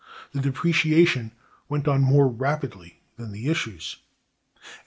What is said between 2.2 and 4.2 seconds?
rapidly than the issues (see